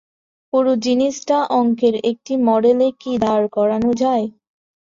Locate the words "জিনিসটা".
0.85-1.37